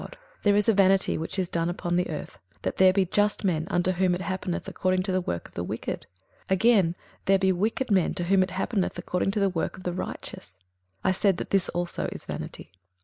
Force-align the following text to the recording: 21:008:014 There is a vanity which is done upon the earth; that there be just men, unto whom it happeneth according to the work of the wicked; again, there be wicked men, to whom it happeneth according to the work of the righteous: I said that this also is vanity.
21:008:014 0.01 0.09
There 0.41 0.55
is 0.55 0.67
a 0.67 0.73
vanity 0.73 1.17
which 1.19 1.37
is 1.37 1.47
done 1.47 1.69
upon 1.69 1.95
the 1.95 2.09
earth; 2.09 2.39
that 2.63 2.77
there 2.77 2.91
be 2.91 3.05
just 3.05 3.43
men, 3.43 3.67
unto 3.69 3.91
whom 3.91 4.15
it 4.15 4.21
happeneth 4.21 4.67
according 4.67 5.03
to 5.03 5.11
the 5.11 5.21
work 5.21 5.47
of 5.47 5.53
the 5.53 5.63
wicked; 5.63 6.07
again, 6.49 6.95
there 7.25 7.37
be 7.37 7.51
wicked 7.51 7.91
men, 7.91 8.15
to 8.15 8.23
whom 8.23 8.41
it 8.41 8.49
happeneth 8.49 8.97
according 8.97 9.29
to 9.29 9.39
the 9.39 9.47
work 9.49 9.77
of 9.77 9.83
the 9.83 9.93
righteous: 9.93 10.55
I 11.03 11.11
said 11.11 11.37
that 11.37 11.51
this 11.51 11.69
also 11.69 12.09
is 12.11 12.25
vanity. 12.25 12.71